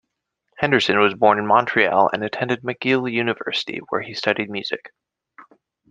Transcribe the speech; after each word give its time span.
Henderson 0.57 0.97
was 0.99 1.13
born 1.13 1.37
in 1.37 1.45
Montreal 1.45 2.09
and 2.11 2.23
attended 2.23 2.63
McGill 2.63 3.11
University 3.13 3.81
where 3.91 4.01
he 4.01 4.15
studied 4.15 4.49
music. 4.49 4.93